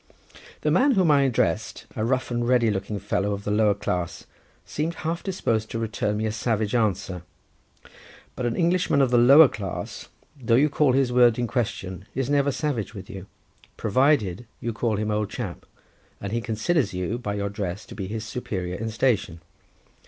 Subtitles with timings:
[0.61, 4.25] The man whom I addressed, a rough and ready looking fellow of the lower class,
[4.65, 7.21] seemed half disposed to return me a savage answer;
[8.35, 12.31] but an Englishman of the lower class, though you call his word in question, is
[12.31, 13.27] never savage with you,
[13.77, 15.67] provided you call him old chap,
[16.19, 19.39] and he considers you by your dress to be his superior in station.